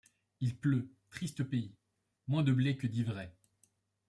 Il 0.39 0.57
pleut; 0.57 0.89
triste 1.11 1.43
pays. 1.43 1.75
Moins 2.27 2.41
de 2.41 2.51
blé 2.51 2.75
que 2.75 2.87
d'ivraie. 2.87 3.35